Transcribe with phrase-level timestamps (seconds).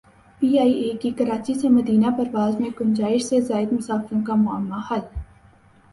[0.41, 4.79] P I A کی کراچی سے مدینہ پرواز میں گنجائش سے زائد مسافروں کا معمہ
[4.87, 5.03] حل